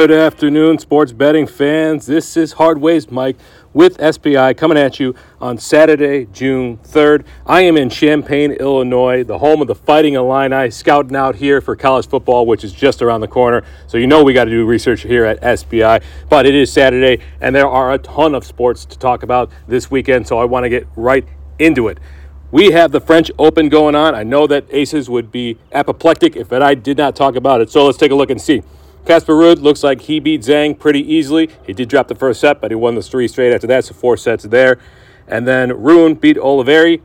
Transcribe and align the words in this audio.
Good 0.00 0.12
afternoon, 0.12 0.78
sports 0.78 1.12
betting 1.12 1.46
fans. 1.46 2.06
This 2.06 2.34
is 2.34 2.52
Hardways 2.52 3.10
Mike 3.10 3.36
with 3.74 3.98
SBI 3.98 4.56
coming 4.56 4.78
at 4.78 4.98
you 4.98 5.14
on 5.42 5.58
Saturday, 5.58 6.24
June 6.32 6.78
3rd. 6.78 7.26
I 7.44 7.60
am 7.60 7.76
in 7.76 7.90
Champaign, 7.90 8.52
Illinois, 8.52 9.24
the 9.24 9.36
home 9.36 9.60
of 9.60 9.68
the 9.68 9.74
Fighting 9.74 10.14
Illini, 10.14 10.70
scouting 10.70 11.14
out 11.14 11.36
here 11.36 11.60
for 11.60 11.76
college 11.76 12.08
football, 12.08 12.46
which 12.46 12.64
is 12.64 12.72
just 12.72 13.02
around 13.02 13.20
the 13.20 13.28
corner. 13.28 13.62
So 13.88 13.98
you 13.98 14.06
know 14.06 14.24
we 14.24 14.32
got 14.32 14.44
to 14.44 14.50
do 14.50 14.64
research 14.64 15.02
here 15.02 15.26
at 15.26 15.38
SBI. 15.42 16.02
But 16.30 16.46
it 16.46 16.54
is 16.54 16.72
Saturday, 16.72 17.22
and 17.38 17.54
there 17.54 17.68
are 17.68 17.92
a 17.92 17.98
ton 17.98 18.34
of 18.34 18.46
sports 18.46 18.86
to 18.86 18.98
talk 18.98 19.22
about 19.22 19.50
this 19.68 19.90
weekend, 19.90 20.26
so 20.26 20.38
I 20.38 20.46
want 20.46 20.64
to 20.64 20.70
get 20.70 20.86
right 20.96 21.26
into 21.58 21.88
it. 21.88 21.98
We 22.50 22.70
have 22.70 22.90
the 22.90 23.02
French 23.02 23.30
Open 23.38 23.68
going 23.68 23.94
on. 23.94 24.14
I 24.14 24.22
know 24.22 24.46
that 24.46 24.64
Aces 24.70 25.10
would 25.10 25.30
be 25.30 25.58
apoplectic 25.72 26.36
if 26.36 26.54
I 26.54 26.74
did 26.74 26.96
not 26.96 27.14
talk 27.14 27.36
about 27.36 27.60
it, 27.60 27.68
so 27.68 27.84
let's 27.84 27.98
take 27.98 28.12
a 28.12 28.14
look 28.14 28.30
and 28.30 28.40
see. 28.40 28.62
Casper 29.06 29.34
Ruud 29.34 29.62
looks 29.62 29.82
like 29.82 30.02
he 30.02 30.20
beat 30.20 30.42
Zhang 30.42 30.78
pretty 30.78 31.00
easily. 31.00 31.50
He 31.66 31.72
did 31.72 31.88
drop 31.88 32.08
the 32.08 32.14
first 32.14 32.40
set, 32.40 32.60
but 32.60 32.70
he 32.70 32.74
won 32.74 32.94
the 32.94 33.02
three 33.02 33.28
straight 33.28 33.52
after 33.52 33.66
that, 33.66 33.84
so 33.84 33.94
four 33.94 34.16
sets 34.16 34.44
there. 34.44 34.78
And 35.26 35.46
then 35.46 35.80
Rune 35.80 36.14
beat 36.14 36.36
Olivieri 36.36 37.00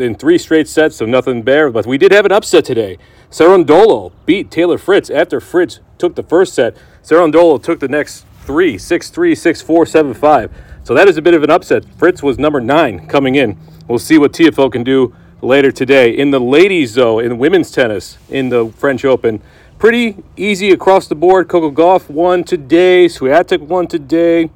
in 0.00 0.14
three 0.14 0.38
straight 0.38 0.68
sets, 0.68 0.96
so 0.96 1.06
nothing 1.06 1.42
there. 1.42 1.70
But 1.70 1.86
we 1.86 1.98
did 1.98 2.12
have 2.12 2.24
an 2.24 2.32
upset 2.32 2.64
today. 2.64 2.98
Cerundolo 3.30 4.12
beat 4.24 4.50
Taylor 4.50 4.78
Fritz 4.78 5.10
after 5.10 5.38
Fritz 5.40 5.80
took 5.98 6.14
the 6.14 6.22
first 6.22 6.54
set. 6.54 6.76
Cerundolo 7.02 7.62
took 7.62 7.80
the 7.80 7.88
next 7.88 8.24
three, 8.42 8.78
6 8.78 9.10
3, 9.10 9.34
6 9.34 9.62
4, 9.62 9.86
7 9.86 10.14
5. 10.14 10.50
So 10.84 10.94
that 10.94 11.08
is 11.08 11.18
a 11.18 11.22
bit 11.22 11.34
of 11.34 11.42
an 11.42 11.50
upset. 11.50 11.84
Fritz 11.98 12.22
was 12.22 12.38
number 12.38 12.62
nine 12.62 13.06
coming 13.06 13.34
in. 13.34 13.58
We'll 13.86 13.98
see 13.98 14.16
what 14.16 14.32
Tiafoe 14.32 14.72
can 14.72 14.82
do 14.82 15.14
later 15.42 15.70
today. 15.70 16.16
In 16.16 16.30
the 16.30 16.40
ladies, 16.40 16.94
though, 16.94 17.18
in 17.18 17.36
women's 17.36 17.70
tennis, 17.70 18.16
in 18.30 18.48
the 18.48 18.70
French 18.70 19.04
Open, 19.04 19.42
pretty 19.78 20.22
easy 20.36 20.72
across 20.72 21.06
the 21.06 21.14
board. 21.14 21.48
Coco 21.48 21.70
Gauff 21.70 22.10
won 22.10 22.44
today. 22.44 23.06
Swiatek 23.06 23.60
won 23.60 23.86
today. 23.86 24.50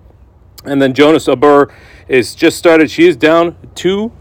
And 0.65 0.81
then 0.81 0.91
Ons 0.91 1.27
Jabeur 1.27 1.73
is 2.09 2.35
just 2.35 2.59
started. 2.59 2.91
She 2.91 3.07
is 3.07 3.17
down 3.17 3.57
two 3.75 4.13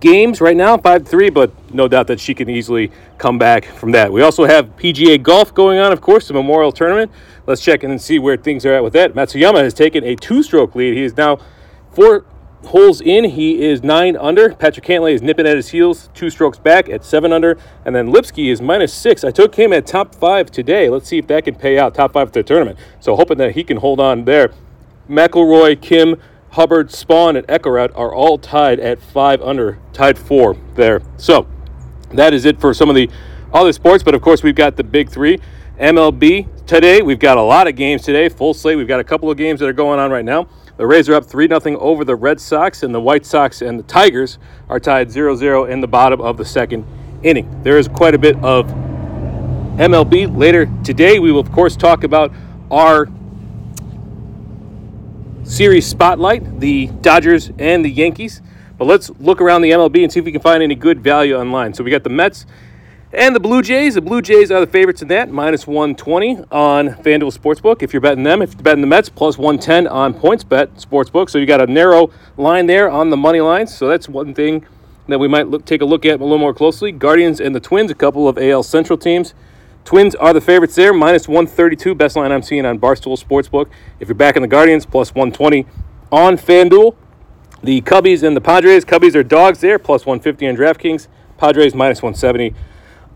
games 0.00 0.40
right 0.40 0.56
now, 0.56 0.76
5 0.76 1.08
3, 1.08 1.30
but 1.30 1.74
no 1.74 1.88
doubt 1.88 2.06
that 2.06 2.20
she 2.20 2.34
can 2.34 2.48
easily 2.48 2.90
come 3.18 3.38
back 3.38 3.64
from 3.64 3.92
that. 3.92 4.12
We 4.12 4.22
also 4.22 4.44
have 4.44 4.76
PGA 4.76 5.22
Golf 5.22 5.54
going 5.54 5.78
on, 5.78 5.92
of 5.92 6.00
course, 6.00 6.28
the 6.28 6.34
Memorial 6.34 6.72
Tournament. 6.72 7.10
Let's 7.46 7.62
check 7.62 7.84
in 7.84 7.90
and 7.90 8.00
see 8.00 8.18
where 8.18 8.36
things 8.36 8.64
are 8.66 8.74
at 8.74 8.82
with 8.82 8.92
that. 8.94 9.14
Matsuyama 9.14 9.58
has 9.58 9.74
taken 9.74 10.04
a 10.04 10.16
two 10.16 10.42
stroke 10.42 10.74
lead. 10.74 10.94
He 10.94 11.02
is 11.02 11.16
now 11.16 11.38
four 11.92 12.24
holes 12.66 13.00
in, 13.00 13.24
he 13.24 13.62
is 13.62 13.82
nine 13.82 14.16
under. 14.16 14.54
Patrick 14.54 14.84
Cantlay 14.84 15.12
is 15.12 15.22
nipping 15.22 15.46
at 15.46 15.56
his 15.56 15.68
heels, 15.68 16.10
two 16.14 16.30
strokes 16.30 16.58
back 16.58 16.88
at 16.88 17.04
seven 17.04 17.32
under. 17.32 17.58
And 17.84 17.94
then 17.94 18.12
Lipsky 18.12 18.50
is 18.50 18.60
minus 18.60 18.92
six. 18.92 19.24
I 19.24 19.30
took 19.30 19.54
him 19.54 19.72
at 19.72 19.86
top 19.86 20.14
five 20.14 20.50
today. 20.50 20.88
Let's 20.88 21.08
see 21.08 21.18
if 21.18 21.26
that 21.28 21.44
can 21.44 21.54
pay 21.54 21.78
out, 21.78 21.94
top 21.94 22.12
five 22.12 22.28
of 22.28 22.32
the 22.32 22.42
tournament. 22.42 22.78
So 23.00 23.16
hoping 23.16 23.38
that 23.38 23.52
he 23.52 23.64
can 23.64 23.78
hold 23.78 24.00
on 24.00 24.24
there. 24.24 24.52
McIlroy, 25.08 25.80
Kim, 25.80 26.20
Hubbard, 26.50 26.88
Spaun, 26.88 27.36
and 27.36 27.46
Eckroat 27.48 27.92
are 27.96 28.14
all 28.14 28.38
tied 28.38 28.80
at 28.80 29.00
five 29.00 29.42
under, 29.42 29.78
tied 29.92 30.18
four 30.18 30.56
there. 30.74 31.02
So 31.16 31.46
that 32.12 32.34
is 32.34 32.44
it 32.44 32.60
for 32.60 32.72
some 32.74 32.88
of 32.88 32.96
the 32.96 33.10
other 33.52 33.72
sports. 33.72 34.02
But 34.02 34.14
of 34.14 34.22
course, 34.22 34.42
we've 34.42 34.54
got 34.54 34.76
the 34.76 34.84
big 34.84 35.10
three. 35.10 35.38
MLB 35.78 36.66
today. 36.66 37.02
We've 37.02 37.18
got 37.18 37.36
a 37.36 37.42
lot 37.42 37.68
of 37.68 37.76
games 37.76 38.02
today, 38.02 38.30
full 38.30 38.54
slate. 38.54 38.78
We've 38.78 38.88
got 38.88 39.00
a 39.00 39.04
couple 39.04 39.30
of 39.30 39.36
games 39.36 39.60
that 39.60 39.68
are 39.68 39.74
going 39.74 39.98
on 39.98 40.10
right 40.10 40.24
now. 40.24 40.48
The 40.78 40.86
Rays 40.86 41.08
are 41.08 41.14
up 41.14 41.26
3 41.26 41.48
0 41.48 41.78
over 41.78 42.04
the 42.04 42.16
Red 42.16 42.40
Sox, 42.40 42.82
and 42.82 42.94
the 42.94 43.00
White 43.00 43.26
Sox 43.26 43.60
and 43.60 43.78
the 43.78 43.82
Tigers 43.82 44.38
are 44.70 44.80
tied 44.80 45.10
0 45.10 45.36
0 45.36 45.64
in 45.64 45.80
the 45.80 45.86
bottom 45.86 46.20
of 46.20 46.38
the 46.38 46.44
second 46.44 46.86
inning. 47.22 47.62
There 47.62 47.78
is 47.78 47.88
quite 47.88 48.14
a 48.14 48.18
bit 48.18 48.36
of 48.42 48.66
MLB 49.76 50.34
later 50.34 50.70
today. 50.82 51.18
We 51.18 51.30
will, 51.30 51.40
of 51.40 51.52
course, 51.52 51.76
talk 51.76 52.04
about 52.04 52.32
our 52.70 53.08
series 55.44 55.86
spotlight, 55.86 56.60
the 56.60 56.86
Dodgers 57.02 57.50
and 57.58 57.84
the 57.84 57.90
Yankees. 57.90 58.40
But 58.78 58.86
let's 58.86 59.10
look 59.20 59.42
around 59.42 59.62
the 59.62 59.70
MLB 59.70 60.02
and 60.02 60.12
see 60.12 60.20
if 60.20 60.24
we 60.24 60.32
can 60.32 60.40
find 60.40 60.62
any 60.62 60.74
good 60.74 61.02
value 61.02 61.36
online. 61.36 61.74
So 61.74 61.84
we 61.84 61.90
got 61.90 62.02
the 62.02 62.10
Mets 62.10 62.46
and 63.12 63.36
the 63.36 63.40
Blue 63.40 63.62
Jays, 63.62 63.94
the 63.94 64.00
Blue 64.00 64.20
Jays 64.20 64.50
are 64.50 64.60
the 64.60 64.66
favorites 64.66 65.00
in 65.00 65.08
that, 65.08 65.30
minus 65.30 65.66
120 65.66 66.38
on 66.50 66.88
FanDuel 66.88 67.36
Sportsbook. 67.36 67.82
If 67.82 67.92
you're 67.92 68.00
betting 68.00 68.24
them, 68.24 68.42
if 68.42 68.54
you're 68.54 68.62
betting 68.62 68.80
the 68.80 68.86
Mets, 68.86 69.08
plus 69.08 69.38
110 69.38 69.86
on 69.86 70.12
PointsBet 70.12 70.84
Sportsbook. 70.84 71.30
So 71.30 71.38
you 71.38 71.46
got 71.46 71.60
a 71.60 71.66
narrow 71.66 72.10
line 72.36 72.66
there 72.66 72.90
on 72.90 73.10
the 73.10 73.16
money 73.16 73.40
lines. 73.40 73.76
So 73.76 73.86
that's 73.86 74.08
one 74.08 74.34
thing 74.34 74.66
that 75.08 75.20
we 75.20 75.28
might 75.28 75.46
look, 75.46 75.64
take 75.64 75.82
a 75.82 75.84
look 75.84 76.04
at 76.04 76.20
a 76.20 76.22
little 76.24 76.38
more 76.38 76.52
closely. 76.52 76.90
Guardians 76.90 77.40
and 77.40 77.54
the 77.54 77.60
Twins, 77.60 77.90
a 77.90 77.94
couple 77.94 78.28
of 78.28 78.38
AL 78.38 78.64
Central 78.64 78.98
teams. 78.98 79.34
Twins 79.84 80.16
are 80.16 80.32
the 80.32 80.40
favorites 80.40 80.74
there, 80.74 80.92
minus 80.92 81.28
132, 81.28 81.94
best 81.94 82.16
line 82.16 82.32
I'm 82.32 82.42
seeing 82.42 82.66
on 82.66 82.80
Barstool 82.80 83.22
Sportsbook. 83.22 83.70
If 84.00 84.08
you're 84.08 84.16
back 84.16 84.34
in 84.34 84.42
the 84.42 84.48
Guardians, 84.48 84.84
plus 84.84 85.14
120 85.14 85.64
on 86.10 86.36
FanDuel. 86.36 86.96
The 87.62 87.80
Cubbies 87.82 88.24
and 88.24 88.36
the 88.36 88.40
Padres, 88.40 88.84
Cubbies 88.84 89.14
are 89.14 89.22
dogs 89.22 89.60
there, 89.60 89.78
plus 89.78 90.04
150 90.04 90.48
on 90.48 90.56
DraftKings. 90.56 91.06
Padres 91.38 91.74
minus 91.74 92.02
170 92.02 92.52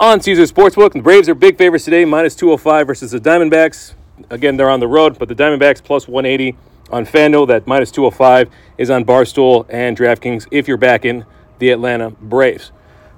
on 0.01 0.19
Caesar 0.19 0.45
Sportsbook. 0.45 0.95
The 0.95 1.03
Braves 1.03 1.29
are 1.29 1.35
big 1.35 1.59
favorites 1.59 1.85
today, 1.85 2.07
minus 2.07 2.35
205 2.35 2.87
versus 2.87 3.11
the 3.11 3.21
Diamondbacks. 3.21 3.93
Again, 4.31 4.57
they're 4.57 4.71
on 4.71 4.81
the 4.81 4.89
road, 4.89 5.19
but 5.19 5.29
the 5.29 5.35
Diamondbacks 5.35 5.85
plus 5.85 6.09
180 6.09 6.57
on 6.91 7.05
FanDuel. 7.05 7.47
That 7.49 7.67
minus 7.67 7.91
205 7.91 8.49
is 8.79 8.89
on 8.89 9.05
Barstool 9.05 9.67
and 9.69 9.99
DraftKings 9.99 10.49
if 10.51 10.67
you're 10.67 10.79
backing 10.79 11.27
the 11.59 11.69
Atlanta 11.69 12.11
Braves. 12.11 12.73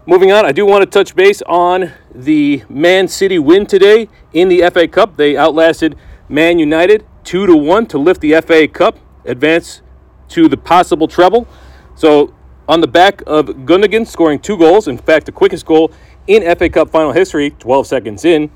Moving 0.06 0.32
on, 0.32 0.44
I 0.44 0.50
do 0.50 0.66
want 0.66 0.82
to 0.82 0.90
touch 0.90 1.14
base 1.14 1.40
on 1.42 1.92
the 2.12 2.64
Man 2.68 3.06
City 3.06 3.38
win 3.38 3.64
today 3.64 4.08
in 4.32 4.48
the 4.48 4.68
FA 4.70 4.88
Cup. 4.88 5.16
They 5.16 5.36
outlasted 5.36 5.96
Man 6.28 6.58
United 6.58 7.06
2 7.22 7.46
to 7.46 7.56
1 7.56 7.86
to 7.86 7.98
lift 7.98 8.20
the 8.20 8.40
FA 8.40 8.66
Cup, 8.66 8.98
advance 9.24 9.82
to 10.30 10.48
the 10.48 10.56
possible 10.56 11.06
treble. 11.06 11.46
So, 11.94 12.34
on 12.68 12.80
the 12.80 12.86
back 12.86 13.22
of 13.26 13.46
Gundogan 13.46 14.06
scoring 14.06 14.38
two 14.38 14.56
goals, 14.56 14.88
in 14.88 14.96
fact, 14.96 15.26
the 15.26 15.32
quickest 15.32 15.66
goal 15.66 15.92
in 16.26 16.42
FA 16.56 16.68
Cup 16.68 16.90
final 16.90 17.12
history, 17.12 17.50
12 17.50 17.86
seconds 17.86 18.24
in, 18.24 18.50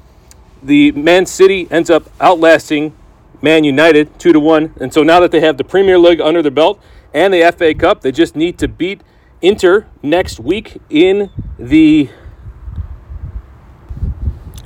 the 0.63 0.93
Man 0.93 1.27
City 1.27 1.69
ends 1.71 1.91
up 1.91 2.11
outlasting 2.21 2.97
Man 3.43 3.65
United 3.65 4.19
2 4.19 4.33
to 4.33 4.41
1. 4.41 4.75
And 4.81 4.93
so 4.93 5.03
now 5.03 5.21
that 5.21 5.31
they 5.31 5.41
have 5.41 5.57
the 5.57 5.65
Premier 5.65 5.99
League 5.99 6.21
under 6.21 6.43
their 6.43 6.51
belt 6.51 6.81
and 7.13 7.33
the 7.33 7.53
FA 7.57 7.75
Cup, 7.75 8.01
they 8.01 8.13
just 8.13 8.37
need 8.37 8.59
to 8.59 8.69
beat 8.69 9.03
Inter 9.43 9.87
next 10.03 10.41
week 10.41 10.81
in 10.89 11.31
the 11.59 12.09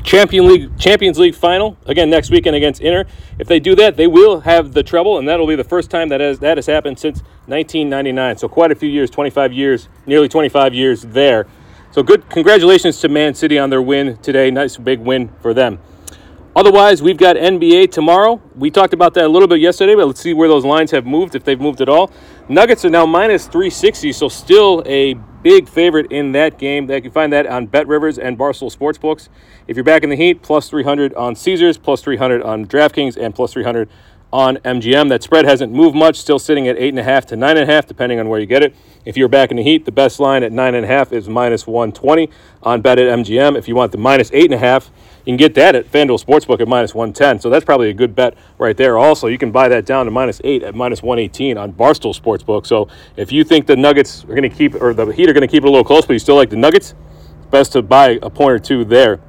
Champion 0.02 0.48
League 0.48 0.78
Champions 0.78 1.18
League 1.18 1.34
final 1.34 1.76
again 1.86 2.08
next 2.10 2.30
weekend 2.30 2.56
against 2.56 2.80
Inter. 2.80 3.04
If 3.38 3.46
they 3.46 3.60
do 3.60 3.74
that, 3.76 3.96
they 3.96 4.06
will 4.06 4.40
have 4.40 4.72
the 4.72 4.82
treble, 4.82 5.18
and 5.18 5.28
that'll 5.28 5.46
be 5.46 5.56
the 5.56 5.64
first 5.64 5.90
time 5.90 6.08
that 6.08 6.20
has 6.20 6.38
that 6.38 6.56
has 6.56 6.66
happened 6.66 6.98
since 6.98 7.20
1999. 7.46 8.38
So 8.38 8.48
quite 8.48 8.72
a 8.72 8.74
few 8.74 8.88
years, 8.88 9.10
25 9.10 9.52
years, 9.52 9.88
nearly 10.06 10.28
25 10.28 10.74
years 10.74 11.02
there. 11.02 11.46
So 11.92 12.04
good 12.04 12.30
congratulations 12.30 13.00
to 13.00 13.08
Man 13.08 13.34
City 13.34 13.58
on 13.58 13.68
their 13.68 13.82
win 13.82 14.16
today. 14.18 14.48
Nice 14.52 14.76
big 14.76 15.00
win 15.00 15.28
for 15.40 15.52
them. 15.52 15.80
Otherwise, 16.54 17.02
we've 17.02 17.16
got 17.16 17.34
NBA 17.34 17.90
tomorrow. 17.90 18.40
We 18.54 18.70
talked 18.70 18.94
about 18.94 19.14
that 19.14 19.24
a 19.24 19.28
little 19.28 19.48
bit 19.48 19.58
yesterday, 19.58 19.96
but 19.96 20.06
let's 20.06 20.20
see 20.20 20.32
where 20.32 20.48
those 20.48 20.64
lines 20.64 20.92
have 20.92 21.04
moved, 21.04 21.34
if 21.34 21.42
they've 21.42 21.60
moved 21.60 21.80
at 21.80 21.88
all. 21.88 22.12
Nuggets 22.48 22.84
are 22.84 22.90
now 22.90 23.06
minus 23.06 23.46
360, 23.46 24.12
so 24.12 24.28
still 24.28 24.84
a 24.86 25.14
big 25.42 25.68
favorite 25.68 26.12
in 26.12 26.30
that 26.32 26.58
game. 26.58 26.88
You 26.88 27.02
can 27.02 27.10
find 27.10 27.32
that 27.32 27.46
on 27.48 27.66
Bet 27.66 27.88
Rivers 27.88 28.18
and 28.18 28.38
Barstool 28.38 28.76
Sportsbooks. 28.76 29.28
If 29.66 29.76
you're 29.76 29.82
back 29.82 30.04
in 30.04 30.10
the 30.10 30.16
heat, 30.16 30.42
plus 30.42 30.68
300 30.68 31.12
on 31.14 31.34
Caesars, 31.34 31.76
plus 31.76 32.02
300 32.02 32.40
on 32.42 32.66
DraftKings, 32.66 33.16
and 33.16 33.34
plus 33.34 33.52
300 33.52 33.88
on 34.32 34.56
MGM. 34.58 35.08
That 35.08 35.22
spread 35.22 35.44
hasn't 35.44 35.72
moved 35.72 35.96
much, 35.96 36.16
still 36.16 36.38
sitting 36.38 36.68
at 36.68 36.76
8.5 36.76 37.24
to 37.26 37.36
9.5, 37.36 37.86
depending 37.86 38.20
on 38.20 38.28
where 38.28 38.40
you 38.40 38.46
get 38.46 38.62
it. 38.62 38.74
If 39.04 39.16
you're 39.16 39.28
back 39.28 39.50
in 39.50 39.56
the 39.56 39.62
heat, 39.62 39.86
the 39.86 39.92
best 39.92 40.20
line 40.20 40.42
at 40.42 40.52
9.5 40.52 41.12
is 41.12 41.28
minus 41.28 41.66
120 41.66 42.28
on 42.62 42.82
bet 42.82 42.98
at 42.98 43.18
MGM. 43.18 43.56
If 43.56 43.66
you 43.66 43.74
want 43.74 43.92
the 43.92 43.98
minus 43.98 44.30
8.5, 44.30 44.90
you 45.24 45.32
can 45.32 45.36
get 45.36 45.54
that 45.54 45.74
at 45.74 45.90
FanDuel 45.90 46.22
Sportsbook 46.22 46.60
at 46.60 46.68
minus 46.68 46.94
110. 46.94 47.40
So 47.40 47.50
that's 47.50 47.64
probably 47.64 47.88
a 47.88 47.94
good 47.94 48.14
bet 48.14 48.36
right 48.58 48.76
there. 48.76 48.98
Also, 48.98 49.26
you 49.26 49.38
can 49.38 49.50
buy 49.50 49.68
that 49.68 49.86
down 49.86 50.04
to 50.04 50.10
minus 50.10 50.40
8 50.44 50.62
at 50.62 50.74
minus 50.74 51.02
118 51.02 51.56
on 51.56 51.72
Barstool 51.72 52.18
Sportsbook. 52.18 52.66
So 52.66 52.88
if 53.16 53.32
you 53.32 53.42
think 53.42 53.66
the 53.66 53.76
Nuggets 53.76 54.24
are 54.24 54.34
going 54.34 54.42
to 54.42 54.48
keep, 54.50 54.74
or 54.74 54.92
the 54.92 55.06
Heat 55.06 55.28
are 55.28 55.32
going 55.32 55.46
to 55.46 55.48
keep 55.48 55.62
it 55.62 55.66
a 55.66 55.70
little 55.70 55.84
close, 55.84 56.04
but 56.06 56.12
you 56.12 56.18
still 56.18 56.36
like 56.36 56.50
the 56.50 56.56
Nuggets, 56.56 56.94
best 57.50 57.72
to 57.72 57.82
buy 57.82 58.18
a 58.22 58.30
point 58.30 58.52
or 58.52 58.58
two 58.58 58.84
there. 58.84 59.20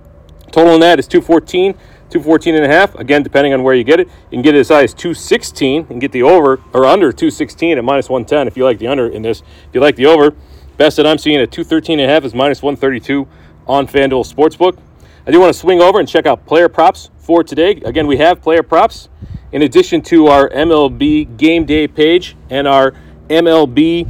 Total 0.52 0.74
on 0.74 0.80
that 0.82 1.00
is 1.00 1.08
214. 1.08 1.76
214 2.12 2.56
and 2.56 2.66
a 2.66 2.68
half. 2.68 2.94
Again, 2.96 3.24
depending 3.24 3.54
on 3.54 3.64
where 3.64 3.74
you 3.74 3.84
get 3.84 4.00
it, 4.00 4.08
you 4.08 4.36
can 4.38 4.42
get 4.42 4.54
it 4.54 4.60
as 4.60 4.70
high 4.70 4.84
as 4.84 4.94
216 4.94 5.88
and 5.90 6.02
get 6.02 6.12
the 6.12 6.24
over 6.24 6.62
or 6.74 6.86
under 6.86 7.12
216 7.12 7.78
at 7.78 7.84
minus 7.84 8.10
110 8.10 8.48
if 8.48 8.58
you 8.58 8.66
like 8.66 8.80
the 8.80 8.88
under 8.88 9.08
in 9.08 9.22
this. 9.22 9.42
If 9.42 9.74
you 9.74 9.80
like 9.80 9.96
the 9.96 10.06
over, 10.06 10.36
best 10.78 10.98
that 10.98 11.08
I'm 11.08 11.18
seeing 11.18 11.40
at 11.40 11.52
213 11.52 12.00
and 12.00 12.10
a 12.10 12.14
half 12.14 12.26
is 12.26 12.34
minus 12.34 12.62
132 12.62 13.28
on 13.66 13.88
FanDuel 13.88 14.32
Sportsbook. 14.32 14.78
I 15.26 15.32
do 15.32 15.40
want 15.40 15.54
to 15.54 15.60
swing 15.60 15.82
over 15.82 16.00
and 16.00 16.08
check 16.08 16.26
out 16.26 16.46
player 16.46 16.68
props 16.68 17.10
for 17.20 17.44
today. 17.44 17.82
Again, 17.86 18.08
we 18.08 18.18
have 18.18 18.42
player 18.42 18.64
props 18.64 19.08
in 19.52 19.62
addition 19.62 20.02
to 20.02 20.28
our 20.28 20.50
MLB 20.50 21.38
game 21.38 21.66
day 21.66 21.88
page 21.88 22.36
and 22.50 22.68
our 22.68 22.94
MLB 23.30 24.08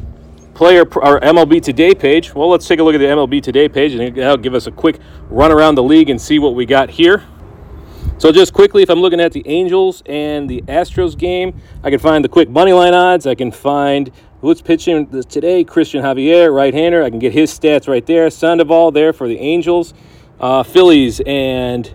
player 0.56 0.82
our 1.02 1.20
MLB 1.20 1.62
Today 1.62 1.94
page. 1.94 2.34
Well, 2.34 2.50
let's 2.50 2.68
take 2.68 2.80
a 2.80 2.84
look 2.84 2.96
at 2.96 3.00
the 3.00 3.06
MLB 3.06 3.42
Today 3.42 3.68
page 3.70 3.94
and 3.94 4.16
that'll 4.16 4.38
give 4.38 4.54
us 4.54 4.68
a 4.68 4.72
quick 4.72 5.00
run 5.30 5.52
around 5.52 5.76
the 5.76 5.84
league 5.84 6.10
and 6.10 6.22
see 6.22 6.40
what 6.40 6.56
we 6.56 6.66
got 6.66 6.90
here. 6.90 7.24
So 8.22 8.32
just 8.32 8.54
quickly, 8.54 8.84
if 8.84 8.92
I'm 8.92 9.00
looking 9.00 9.20
at 9.20 9.32
the 9.32 9.42
Angels 9.48 10.04
and 10.06 10.48
the 10.48 10.62
Astros 10.68 11.18
game, 11.18 11.60
I 11.84 11.90
can 11.90 11.98
find 11.98 12.24
the 12.24 12.30
quick 12.30 12.52
money 12.52 12.72
line 12.72 12.94
odds. 12.94 13.26
I 13.26 13.34
can 13.34 13.52
find 13.52 14.12
who's 14.42 14.62
pitching 14.62 15.08
today. 15.24 15.66
Cristian 15.66 16.04
Javier, 16.04 16.54
right-hander. 16.54 17.02
I 17.02 17.10
can 17.10 17.18
get 17.18 17.34
his 17.34 17.52
stats 17.52 17.88
right 17.88 18.06
there. 18.06 18.30
Sandoval 18.30 18.92
there 18.92 19.12
for 19.12 19.28
the 19.28 19.40
Angels, 19.40 19.96
uh, 20.40 20.62
Phillies, 20.62 21.20
and 21.26 21.92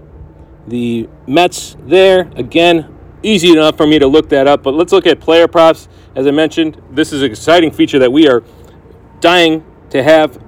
the 0.67 1.09
Mets 1.29 1.77
there. 1.83 2.29
Again, 2.35 2.93
easy 3.23 3.53
enough 3.53 3.77
for 3.77 3.87
me 3.87 4.01
to 4.01 4.09
look 4.09 4.29
that 4.31 4.49
up. 4.49 4.65
But 4.65 4.75
let's 4.75 4.91
look 4.93 5.07
at 5.07 5.21
player 5.21 5.47
props. 5.47 5.87
As 6.17 6.27
I 6.27 6.33
mentioned, 6.33 6.83
this 6.91 7.13
is 7.13 7.23
an 7.23 7.31
exciting 7.31 7.71
feature 7.71 8.01
that 8.01 8.13
we 8.13 8.27
are 8.27 8.43
dying 9.21 9.65
to 9.91 10.03
have 10.03 10.43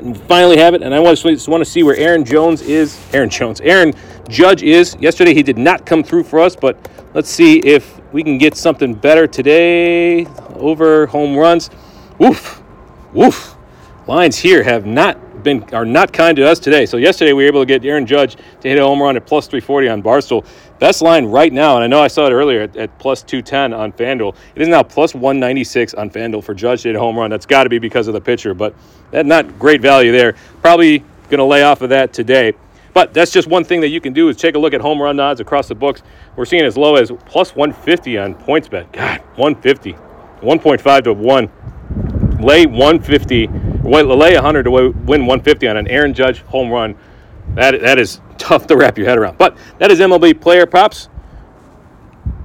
and 0.00 0.16
finally 0.22 0.56
have 0.56 0.74
it. 0.74 0.82
And 0.82 0.94
I 0.94 1.02
just 1.14 1.48
want 1.48 1.64
to 1.64 1.70
see 1.70 1.82
where 1.82 1.96
Aaron 1.96 2.24
Jones 2.24 2.62
is. 2.62 2.98
Aaron 3.12 3.30
Jones. 3.30 3.60
Aaron 3.60 3.92
Judge 4.28 4.62
is. 4.62 4.96
Yesterday 5.00 5.34
he 5.34 5.42
did 5.42 5.58
not 5.58 5.84
come 5.84 6.02
through 6.02 6.24
for 6.24 6.40
us, 6.40 6.56
but 6.56 6.76
let's 7.14 7.28
see 7.28 7.58
if 7.58 8.00
we 8.12 8.22
can 8.22 8.38
get 8.38 8.56
something 8.56 8.94
better 8.94 9.26
today. 9.26 10.26
Over 10.54 11.06
home 11.06 11.36
runs. 11.36 11.70
Woof. 12.18 12.62
Woof. 13.12 13.57
Lines 14.08 14.38
here 14.38 14.62
have 14.62 14.86
not 14.86 15.42
been 15.42 15.62
are 15.74 15.84
not 15.84 16.14
kind 16.14 16.34
to 16.38 16.48
us 16.48 16.58
today. 16.58 16.86
So 16.86 16.96
yesterday 16.96 17.34
we 17.34 17.42
were 17.42 17.48
able 17.48 17.60
to 17.60 17.66
get 17.66 17.84
Aaron 17.84 18.06
Judge 18.06 18.36
to 18.60 18.68
hit 18.68 18.78
a 18.78 18.82
home 18.82 19.02
run 19.02 19.16
at 19.18 19.26
plus 19.26 19.46
340 19.46 19.88
on 19.88 20.02
Barstool. 20.02 20.46
Best 20.78 21.02
line 21.02 21.26
right 21.26 21.52
now, 21.52 21.74
and 21.74 21.84
I 21.84 21.88
know 21.88 22.00
I 22.00 22.08
saw 22.08 22.26
it 22.26 22.32
earlier 22.32 22.62
at, 22.62 22.74
at 22.78 22.98
plus 22.98 23.22
210 23.22 23.74
on 23.74 23.92
FanDuel. 23.92 24.34
It 24.54 24.62
is 24.62 24.68
now 24.68 24.82
plus 24.82 25.14
196 25.14 25.92
on 25.92 26.08
FanDuel 26.08 26.42
for 26.42 26.54
Judge 26.54 26.82
to 26.82 26.88
hit 26.88 26.96
a 26.96 26.98
home 26.98 27.18
run. 27.18 27.28
That's 27.28 27.44
got 27.44 27.64
to 27.64 27.68
be 27.68 27.78
because 27.78 28.08
of 28.08 28.14
the 28.14 28.20
pitcher, 28.20 28.54
but 28.54 28.74
that 29.10 29.26
not 29.26 29.58
great 29.58 29.82
value 29.82 30.10
there. 30.10 30.36
Probably 30.62 31.00
going 31.28 31.38
to 31.38 31.44
lay 31.44 31.62
off 31.62 31.82
of 31.82 31.90
that 31.90 32.14
today. 32.14 32.54
But 32.94 33.12
that's 33.12 33.30
just 33.30 33.46
one 33.46 33.62
thing 33.62 33.82
that 33.82 33.88
you 33.88 34.00
can 34.00 34.14
do 34.14 34.30
is 34.30 34.38
take 34.38 34.54
a 34.54 34.58
look 34.58 34.72
at 34.72 34.80
home 34.80 35.02
run 35.02 35.20
odds 35.20 35.40
across 35.40 35.68
the 35.68 35.74
books. 35.74 36.02
We're 36.34 36.46
seeing 36.46 36.64
as 36.64 36.78
low 36.78 36.96
as 36.96 37.12
plus 37.26 37.54
150 37.54 38.16
on 38.16 38.34
PointsBet. 38.36 38.90
God, 38.90 39.20
150, 39.36 39.92
1.5 40.40 41.04
to 41.04 41.12
1. 41.12 41.50
Lay 42.40 42.64
150 42.64 43.67
lay 43.88 44.34
100 44.34 44.62
to 44.64 44.70
win 44.70 45.26
150 45.26 45.68
on 45.68 45.76
an 45.76 45.88
Aaron 45.88 46.14
Judge 46.14 46.42
home 46.42 46.70
run. 46.70 46.96
That, 47.54 47.80
that 47.80 47.98
is 47.98 48.20
tough 48.36 48.66
to 48.68 48.76
wrap 48.76 48.98
your 48.98 49.06
head 49.06 49.18
around. 49.18 49.38
But 49.38 49.56
that 49.78 49.90
is 49.90 50.00
MLB 50.00 50.40
player 50.40 50.66
props. 50.66 51.08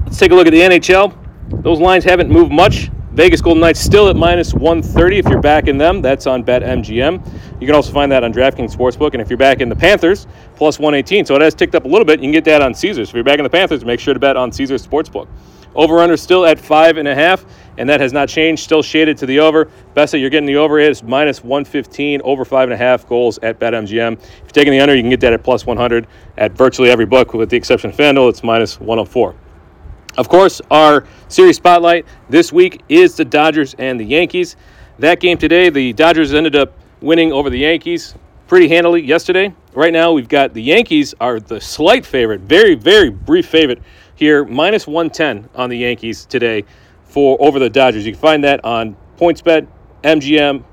Let's 0.06 0.18
take 0.18 0.32
a 0.32 0.36
look 0.36 0.48
at 0.48 0.52
the 0.52 0.62
NHL. 0.62 1.18
Those 1.62 1.80
lines 1.80 2.04
haven't 2.04 2.30
moved 2.30 2.52
much. 2.52 2.90
Vegas 3.14 3.42
Golden 3.42 3.62
Knights 3.62 3.80
still 3.80 4.10
at 4.10 4.16
minus 4.16 4.56
130 4.56 5.20
if 5.20 5.28
you're 5.28 5.40
backing 5.40 5.78
them. 5.78 6.02
That's 6.02 6.26
on 6.26 6.44
BetMGM. 6.44 7.62
You 7.62 7.68
can 7.68 7.76
also 7.76 7.94
find 7.94 8.12
that 8.12 8.24
on 8.24 8.34
DraftKings 8.34 8.76
Sportsbook. 8.76 9.14
And 9.14 9.22
if 9.22 9.30
you're 9.30 9.38
backing 9.38 9.70
the 9.70 9.76
Panthers, 9.76 10.26
plus 10.56 10.80
118. 10.80 11.26
So 11.26 11.36
it 11.36 11.42
has 11.42 11.54
ticked 11.54 11.76
up 11.76 11.86
a 11.86 11.88
little 11.88 12.06
bit. 12.06 12.20
You 12.20 12.26
can 12.26 12.32
get 12.32 12.46
that 12.46 12.64
on 12.64 12.74
Caesars. 12.74 13.10
If 13.10 13.16
you're 13.16 13.24
backing 13.24 13.44
the 13.44 13.52
Panthers, 13.52 13.86
make 13.86 14.00
sure 14.00 14.16
to 14.16 14.20
bet 14.20 14.36
on 14.36 14.52
Caesars 14.52 14.86
Sportsbook. 14.86 15.28
Over 15.76 16.00
under 16.00 16.18
still 16.18 16.46
at 16.46 16.60
five 16.60 16.98
and 16.98 17.08
a 17.08 17.16
half, 17.16 17.46
and 17.78 17.90
that 17.90 18.00
has 18.00 18.14
not 18.14 18.30
changed. 18.30 18.64
Still 18.64 18.84
shaded 18.84 19.18
to 19.18 19.26
the 19.26 19.40
over. 19.40 19.70
Best 19.94 20.12
that 20.12 20.20
you're 20.20 20.30
getting 20.30 20.48
the 20.48 20.58
over 20.58 20.80
is 20.80 21.02
minus 21.04 21.44
115 21.44 22.22
over 22.24 22.46
five 22.46 22.66
and 22.66 22.74
a 22.74 22.78
half 22.78 23.08
goals 23.08 23.40
at 23.40 23.60
BetMGM. 23.60 24.14
If 24.14 24.22
you're 24.22 24.50
taking 24.50 24.72
the 24.72 24.80
under, 24.80 24.96
you 24.96 25.02
can 25.02 25.10
get 25.10 25.20
that 25.22 25.34
at 25.34 25.44
plus 25.44 25.66
100 25.66 26.08
at 26.38 26.52
virtually 26.52 26.90
every 26.90 27.06
book, 27.06 27.34
with 27.34 27.50
the 27.50 27.58
exception 27.58 27.90
of 27.90 27.96
FanDuel. 27.96 28.30
It's 28.30 28.44
minus 28.44 28.80
104. 28.80 29.36
Of 30.16 30.30
course, 30.30 30.62
our 30.70 31.08
series 31.28 31.56
spotlight 31.56 32.06
this 32.30 32.54
week 32.54 32.84
is 32.88 33.16
the 33.16 33.26
Dodgers 33.26 33.74
and 33.80 34.00
the 34.00 34.06
Yankees. 34.06 34.56
That 35.00 35.20
game 35.20 35.40
today, 35.40 35.72
the 35.72 35.92
Dodgers 35.94 36.36
ended 36.36 36.56
up 36.56 36.78
winning 37.02 37.34
over 37.34 37.50
the 37.50 37.58
Yankees 37.58 38.14
pretty 38.48 38.68
handily 38.68 39.02
yesterday. 39.02 39.52
Right 39.74 39.92
now, 39.92 40.12
we've 40.12 40.30
got 40.30 40.54
the 40.54 40.62
Yankees 40.62 41.16
are 41.20 41.40
the 41.40 41.60
slight 41.60 42.06
favorite, 42.06 42.42
very, 42.42 42.76
very 42.76 43.10
brief 43.10 43.48
favorite 43.48 43.82
here, 44.24 44.46
minus 44.46 44.88
110 44.88 45.50
on 45.54 45.70
the 45.70 45.78
Yankees 45.78 46.26
today 46.26 46.64
for 47.04 47.38
over 47.42 47.60
the 47.60 47.70
Dodgers. 47.70 48.06
You 48.06 48.14
can 48.14 48.22
find 48.22 48.44
that 48.46 48.64
on 48.64 48.96
PointsBet, 49.18 49.68
MGM. 50.04 50.64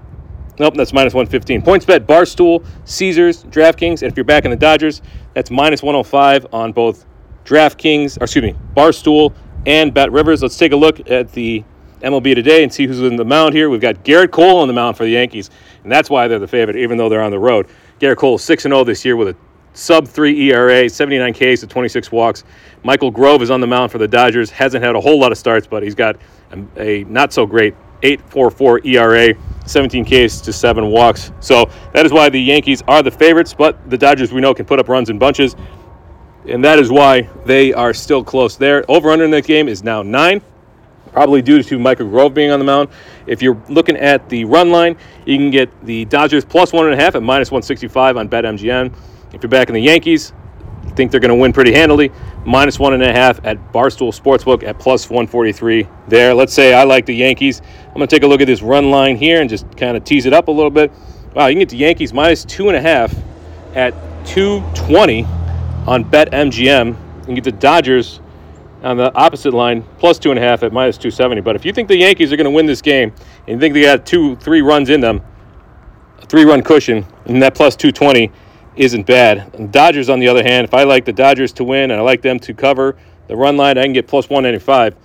Nope, 0.61 0.75
that's 0.75 0.93
minus 0.93 1.15
115. 1.15 1.63
PointsBet, 1.63 2.07
Barstool, 2.07 2.65
Caesars, 2.85 3.43
DraftKings. 3.45 4.03
And 4.03 4.13
if 4.13 4.17
you're 4.17 4.23
back 4.23 4.45
in 4.45 4.53
the 4.53 4.57
Dodgers, 4.57 5.03
that's 5.35 5.51
minus 5.51 5.83
105 5.83 6.47
on 6.53 6.71
both 6.71 7.07
DraftKings, 7.45 8.21
or 8.21 8.25
excuse 8.25 8.45
me, 8.45 8.55
Barstool 8.77 9.35
and 9.67 9.93
Bet 9.93 10.13
Rivers. 10.13 10.43
Let's 10.43 10.57
take 10.57 10.71
a 10.71 10.77
look 10.77 11.11
at 11.11 11.33
the 11.33 11.65
MLB 12.03 12.37
today 12.37 12.63
and 12.63 12.73
see 12.73 12.87
who's 12.87 13.01
in 13.01 13.17
the 13.17 13.25
mound 13.25 13.55
here. 13.55 13.69
We've 13.69 13.81
got 13.81 14.05
Gerrit 14.05 14.31
Cole 14.31 14.59
on 14.61 14.69
the 14.69 14.75
mound 14.75 14.97
for 14.97 15.03
the 15.03 15.11
Yankees, 15.11 15.51
and 15.83 15.91
that's 15.91 16.09
why 16.09 16.29
they're 16.29 16.39
the 16.39 16.47
favorite, 16.47 16.77
even 16.77 16.97
though 16.99 17.09
they're 17.09 17.21
on 17.21 17.33
the 17.33 17.39
road. 17.41 17.67
Gerrit 17.99 18.17
Cole 18.17 18.39
6 18.39 18.63
0 18.63 18.85
this 18.85 19.05
year 19.05 19.17
with 19.17 19.29
a 19.29 19.37
sub 19.73 20.09
3 20.09 20.51
ERA, 20.51 20.89
79 20.89 21.33
Ks 21.33 21.61
to 21.61 21.67
26 21.67 22.11
walks. 22.13 22.45
Michael 22.83 23.11
Grove 23.11 23.43
is 23.43 23.51
on 23.51 23.61
the 23.61 23.67
mound 23.67 23.93
for 23.93 23.99
the 23.99 24.09
Dodgers. 24.09 24.51
Hasn't 24.51 24.85
had 24.85 24.95
a 24.95 25.01
whole 25.01 25.19
lot 25.19 25.33
of 25.33 25.39
starts, 25.39 25.67
but 25.67 25.83
he's 25.83 25.95
got 25.95 26.17
a, 26.53 26.81
a 26.81 27.05
not 27.05 27.33
so 27.33 27.47
great 27.47 27.75
8.44 28.03 28.87
ERA, 28.87 29.35
17 29.67 30.05
Ks 30.05 30.41
to 30.41 30.53
7 30.53 30.87
walks. 30.91 31.33
So 31.41 31.71
that 31.93 32.07
is 32.07 32.13
why 32.13 32.29
the 32.29 32.41
Yankees 32.41 32.83
are 32.89 33.03
the 33.03 33.11
favorites, 33.11 33.55
but 33.55 33.91
the 33.91 33.99
Dodgers 33.99 34.33
we 34.33 34.41
know 34.41 34.55
can 34.55 34.65
put 34.65 34.79
up 34.79 34.89
runs 34.89 35.11
in 35.11 35.19
bunches. 35.19 35.55
And 36.49 36.65
that 36.65 36.79
is 36.79 36.91
why 36.91 37.23
they 37.45 37.73
are 37.75 37.93
still 37.93 38.25
close 38.25 38.57
there. 38.57 38.85
Over 38.89 39.11
under 39.11 39.25
in 39.25 39.31
that 39.33 39.45
game 39.45 39.69
is 39.69 39.85
now 39.85 40.03
9 40.03 40.41
probably 41.13 41.43
due 41.43 41.63
to 41.63 41.79
Michael 41.79 42.09
Grove 42.09 42.35
being 42.35 42.51
on 42.51 42.59
the 42.59 42.65
mound. 42.65 42.89
If 43.27 43.43
you're 43.43 43.61
looking 43.69 43.97
at 43.97 44.29
the 44.29 44.45
run 44.45 44.71
line, 44.71 44.97
you 45.27 45.37
can 45.37 45.51
get 45.51 45.69
the 45.85 46.05
Dodgers 46.07 46.45
plus 46.45 46.73
one 46.73 46.87
and 46.87 46.95
a 46.95 47.03
half 47.03 47.15
at 47.15 47.23
minus 47.23 47.51
165 47.51 48.17
on 48.17 48.29
BetMGM. 48.29 48.95
If 49.33 49.43
you're 49.43 49.51
back 49.51 49.69
in 49.69 49.75
the 49.75 49.81
Yankees, 49.81 50.33
think 51.01 51.11
they're 51.11 51.21
going 51.21 51.31
to 51.31 51.35
win 51.35 51.53
pretty 51.53 51.73
handily. 51.73 52.13
Minus 52.45 52.79
one 52.79 52.93
and 52.93 53.03
a 53.03 53.13
half 53.13 53.41
at 53.45 53.73
Barstool 53.73 54.13
Sportsbook 54.13 54.63
at 54.63 54.79
plus 54.79 55.09
143 55.09 55.89
there. 56.09 56.35
Let's 56.35 56.53
say 56.53 56.75
I 56.75 56.85
like 56.85 57.07
the 57.07 57.15
Yankees. 57.15 57.63
I'm 57.89 57.95
going 57.95 58.07
to 58.07 58.15
take 58.15 58.23
a 58.23 58.27
look 58.27 58.41
at 58.41 58.47
this 58.47 58.63
run 58.63 58.91
line 58.91 59.17
here 59.17 59.41
and 59.41 59.49
just 59.49 59.77
kind 59.77 59.97
of 59.97 60.05
tease 60.05 60.27
it 60.27 60.33
up 60.33 60.49
a 60.49 60.51
little 60.51 60.71
bit. 60.71 60.93
Wow, 61.35 61.47
you 61.47 61.55
can 61.55 61.61
get 61.61 61.69
the 61.71 61.77
Yankees 61.77 62.13
minus 62.13 62.45
two 62.45 62.69
and 62.69 62.77
a 62.77 62.81
half 62.81 63.15
at 63.75 63.93
220 64.27 65.25
on 65.87 66.05
BetMGM. 66.05 66.89
You 66.89 67.25
can 67.25 67.35
get 67.35 67.45
the 67.45 67.53
Dodgers 67.53 68.21
on 68.83 68.97
the 68.97 69.15
opposite 69.15 69.55
line 69.55 69.83
plus 69.99 70.19
two 70.19 70.31
and 70.31 70.39
a 70.39 70.43
half 70.43 70.63
at 70.63 70.73
minus 70.73 70.97
270. 70.97 71.41
But 71.43 71.57
if 71.57 71.65
you 71.65 71.73
think 71.73 71.89
the 71.89 71.97
Yankees 71.97 72.33
are 72.33 72.37
going 72.37 72.45
to 72.47 72.51
win 72.51 72.67
this 72.67 72.83
game 72.83 73.13
and 73.47 73.57
you 73.57 73.59
think 73.59 73.75
they 73.75 73.83
got 73.83 74.05
two, 74.05 74.37
three 74.37 74.61
runs 74.61 74.91
in 74.91 75.01
them, 75.01 75.23
a 76.19 76.27
three 76.27 76.45
run 76.45 76.63
cushion, 76.63 77.07
and 77.27 77.41
that 77.43 77.55
plus 77.55 77.77
220 77.77 78.31
isn't 78.77 79.07
bad. 79.07 79.55
And 79.55 79.73
Dodgers, 79.73 80.09
on 80.09 80.21
the 80.21 80.29
other 80.29 80.43
hand, 80.43 80.65
if 80.65 80.75
I 80.75 80.85
like 80.85 81.05
the 81.05 81.13
Dodgers 81.13 81.53
to 81.55 81.65
win 81.65 81.91
and 81.91 82.01
I 82.01 82.03
like 82.03 82.23
them 82.23 82.39
to 82.41 82.55
cover 82.55 82.97
the 83.27 83.37
run 83.37 83.57
line, 83.57 83.79
I 83.79 83.83
can 83.83 83.93
get 83.93 84.07
plus 84.07 84.29
195 84.29 84.97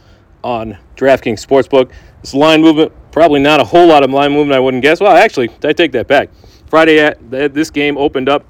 on 0.43 0.77
DraftKings 0.95 1.45
Sportsbook. 1.45 1.91
This 2.21 2.33
line 2.33 2.61
movement, 2.61 2.91
probably 3.11 3.39
not 3.39 3.59
a 3.59 3.63
whole 3.63 3.87
lot 3.87 4.03
of 4.03 4.11
line 4.11 4.31
movement, 4.31 4.55
I 4.55 4.59
wouldn't 4.59 4.83
guess. 4.83 4.99
Well, 4.99 5.15
actually, 5.15 5.49
I 5.63 5.73
take 5.73 5.91
that 5.93 6.07
back. 6.07 6.29
Friday, 6.69 6.99
at, 6.99 7.17
this 7.29 7.69
game 7.69 7.97
opened 7.97 8.29
up 8.29 8.45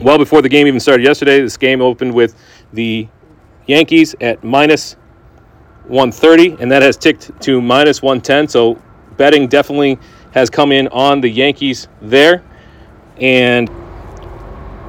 well 0.00 0.18
before 0.18 0.42
the 0.42 0.48
game 0.48 0.66
even 0.66 0.80
started 0.80 1.04
yesterday. 1.04 1.40
This 1.40 1.56
game 1.56 1.80
opened 1.80 2.14
with 2.14 2.34
the 2.72 3.08
Yankees 3.66 4.14
at 4.20 4.42
minus 4.44 4.94
130, 5.86 6.62
and 6.62 6.70
that 6.70 6.82
has 6.82 6.96
ticked 6.96 7.30
to 7.42 7.60
minus 7.60 8.02
110. 8.02 8.48
So 8.48 8.80
betting 9.16 9.48
definitely 9.48 9.98
has 10.32 10.50
come 10.50 10.72
in 10.72 10.88
on 10.88 11.20
the 11.20 11.28
Yankees 11.28 11.88
there. 12.00 12.42
And 13.18 13.70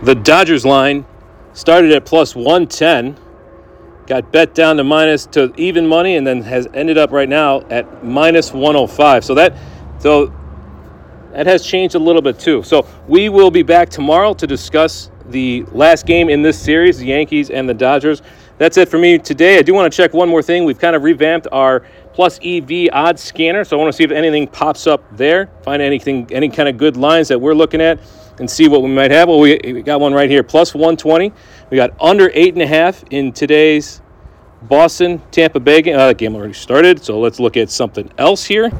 the 0.04 0.16
Dodgers 0.16 0.66
line 0.66 1.06
started 1.54 1.92
at 1.92 2.06
plus 2.06 2.36
110, 2.36 3.18
got 4.08 4.32
bet 4.32 4.54
down 4.54 4.78
to 4.78 4.84
minus 4.84 5.26
to 5.28 5.54
even 5.58 5.88
money, 5.88 6.16
and 6.16 6.26
then 6.28 6.42
has 6.44 6.68
ended 6.74 6.98
up 6.98 7.12
right 7.12 7.30
now 7.30 7.62
at 7.70 8.04
minus 8.04 8.54
105. 8.54 9.24
So 9.24 9.34
that 9.36 9.56
so 10.00 10.34
that 11.32 11.48
has 11.48 11.66
changed 11.66 11.96
a 11.96 12.00
little 12.00 12.22
bit 12.22 12.40
too. 12.40 12.64
So 12.64 12.88
we 13.08 13.30
will 13.30 13.52
be 13.52 13.64
back 13.64 13.90
tomorrow 13.90 14.34
to 14.34 14.46
discuss 14.46 15.12
the 15.28 15.64
last 15.72 16.06
game 16.06 16.30
in 16.30 16.42
this 16.42 16.60
series, 16.60 17.00
the 17.00 17.08
Yankees 17.08 17.50
and 17.50 17.68
the 17.68 17.74
Dodgers. 17.74 18.22
That's 18.58 18.78
it 18.78 18.88
for 18.88 18.98
me 18.98 19.18
today. 19.18 19.58
I 19.58 19.64
do 19.64 19.74
want 19.74 19.92
to 19.92 19.96
check 19.96 20.14
one 20.14 20.30
more 20.30 20.42
thing. 20.42 20.64
We've 20.64 20.80
kind 20.80 20.96
of 20.96 21.04
revamped 21.04 21.48
our 21.52 21.82
plus 22.14 22.40
EV 22.42 22.90
odds 22.94 23.22
scanner, 23.22 23.66
so 23.66 23.78
I 23.78 23.82
want 23.82 23.92
to 23.92 23.98
see 23.98 24.06
if 24.06 24.12
anything 24.12 24.48
pops 24.48 24.88
up 24.88 25.04
there. 25.18 25.50
Find 25.64 25.82
anything, 25.82 26.28
any 26.32 26.48
kind 26.48 26.70
of 26.70 26.78
good 26.78 26.96
lines 26.96 27.28
that 27.28 27.42
we're 27.42 27.54
looking 27.54 27.82
at 27.82 28.00
and 28.40 28.50
see 28.50 28.68
what 28.68 28.82
we 28.82 28.90
might 28.90 29.12
have. 29.12 29.28
Well, 29.28 29.40
we, 29.40 29.60
we 29.64 29.82
got 29.82 30.00
one 30.00 30.14
right 30.14 30.30
here, 30.30 30.44
plus 30.44 30.74
120. 30.74 31.32
We 31.70 31.78
got 31.78 31.92
under 32.00 32.30
8.5 32.30 33.06
in 33.12 33.32
today's 33.32 34.02
Boston 34.64 35.22
Tampa 35.32 35.60
Bay 35.60 35.82
game. 35.82 35.98
Uh, 35.98 36.14
game 36.14 36.36
already 36.36 36.54
started, 36.54 37.04
so 37.04 37.20
let's 37.20 37.40
look 37.40 37.58
at 37.58 37.70
something 37.70 38.12
else 38.18 38.46
here. 38.46 38.72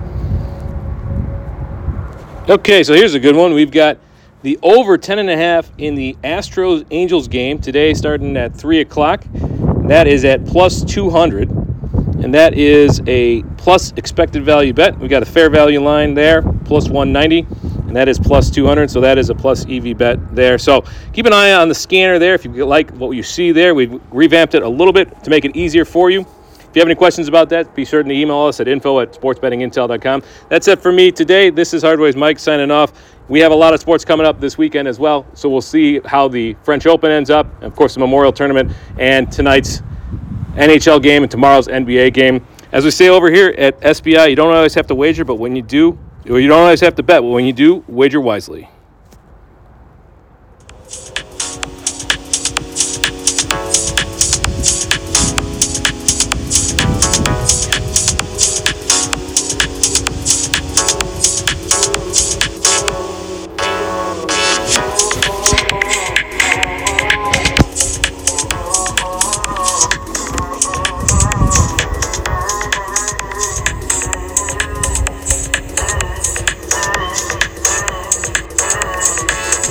Okay, 2.48 2.84
so 2.84 2.94
here's 2.94 3.14
a 3.14 3.20
good 3.20 3.36
one. 3.36 3.54
We've 3.54 3.72
got 3.72 3.98
the 4.44 4.60
over 4.62 4.98
10.5 4.98 5.72
in 5.80 5.96
the 5.96 6.16
Astros 6.24 6.86
Angels 6.92 7.28
game 7.28 7.60
today, 7.60 7.94
starting 7.94 8.38
at 8.38 8.56
3 8.56 8.82
o'clock. 8.82 9.26
That 9.88 10.08
is 10.08 10.26
at 10.26 10.46
plus 10.46 10.84
200 10.84 11.65
and 12.24 12.34
that 12.34 12.54
is 12.54 13.02
a 13.08 13.44
plus 13.58 13.92
expected 13.98 14.44
value 14.44 14.74
bet. 14.74 14.98
We 14.98 15.08
got 15.08 15.24
a 15.24 15.26
fair 15.26 15.50
value 15.50 15.82
line 15.82 16.14
there, 16.14 16.42
plus 16.66 16.90
190. 16.90 17.40
and 17.88 17.96
that 17.96 18.08
is 18.08 18.20
plus 18.20 18.50
200. 18.50 18.90
So 18.90 19.00
that 19.02 19.18
is 19.18 19.30
a 19.30 19.36
plus 19.36 19.66
EV 19.70 19.98
bet 19.98 20.36
there. 20.36 20.58
So 20.58 20.84
keep 21.14 21.26
an 21.26 21.34
eye 21.34 21.54
on 21.54 21.70
the 21.70 21.76
scanner 21.76 22.20
there. 22.20 22.36
If 22.36 22.46
you 22.46 22.66
like 22.66 22.92
what 22.92 23.12
you 23.12 23.24
see 23.24 23.52
there, 23.52 23.76
we've 23.76 24.02
revamped 24.12 24.56
it 24.56 24.64
a 24.64 24.70
little 24.70 24.94
bit 24.94 25.24
to 25.24 25.30
make 25.30 25.46
it 25.46 25.56
easier 25.56 25.86
for 25.86 26.10
you. 26.10 26.22
If 26.22 26.76
you 26.76 26.82
have 26.82 26.90
any 26.90 26.96
questions 26.96 27.30
about 27.30 27.48
that, 27.50 27.74
be 27.74 27.86
certain 27.86 28.10
to 28.10 28.16
email 28.16 28.40
us 28.40 28.60
at 28.60 28.68
info 28.68 29.00
at 29.00 29.14
sportsbettingintel.com. 29.14 30.24
That's 30.50 30.68
it 30.68 30.82
for 30.82 30.92
me 30.92 31.10
today. 31.10 31.50
This 31.50 31.74
is 31.74 31.84
Hardways 31.84 32.18
Mike 32.18 32.38
signing 32.38 32.70
off. 32.70 32.92
We 33.30 33.40
have 33.40 33.54
a 33.54 33.56
lot 33.56 33.74
of 33.74 33.80
sports 33.80 34.04
coming 34.04 34.26
up 34.26 34.42
this 34.42 34.58
weekend 34.58 34.88
as 34.88 35.00
well, 35.00 35.26
so 35.34 35.48
we'll 35.48 35.62
see 35.62 36.02
how 36.04 36.28
the 36.28 36.56
French 36.64 36.86
Open 36.86 37.12
ends 37.12 37.30
up, 37.30 37.48
of 37.64 37.76
course, 37.78 37.94
the 37.94 38.02
Memorial 38.02 38.34
Tournament, 38.34 38.74
and 39.00 39.32
tonight's 39.32 39.82
NHL 40.56 41.02
game 41.04 41.24
and 41.24 41.30
tomorrow's 41.30 41.68
NBA 41.68 42.14
game. 42.14 42.46
As 42.72 42.86
we 42.86 42.92
say 42.92 43.10
over 43.10 43.30
here 43.30 43.54
at 43.58 43.80
SBI, 43.82 44.30
you 44.30 44.36
don't 44.36 44.56
always 44.56 44.74
have 44.74 44.88
to 44.88 44.96
wager, 44.96 45.26
but 45.26 45.36
when 45.36 45.56
you 45.56 45.62
do, 45.62 45.98
you 46.26 46.48
don't 46.48 46.64
always 46.64 46.80
have 46.82 46.96
to 46.96 47.04
bet, 47.04 47.22
but 47.22 47.30
when 47.30 47.46
you 47.46 47.54
do, 47.54 47.84
wager 47.88 48.22
wisely. 48.22 48.70